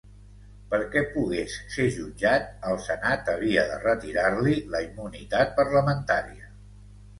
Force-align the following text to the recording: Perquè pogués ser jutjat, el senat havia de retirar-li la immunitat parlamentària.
Perquè 0.69 1.03
pogués 1.09 1.57
ser 1.75 1.85
jutjat, 1.97 2.47
el 2.71 2.81
senat 2.87 3.31
havia 3.35 3.67
de 3.73 3.77
retirar-li 3.85 4.57
la 4.75 4.83
immunitat 4.89 5.57
parlamentària. 5.63 6.53